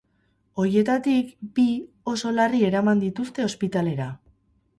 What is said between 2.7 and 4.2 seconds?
eraman dituzte ospitalera.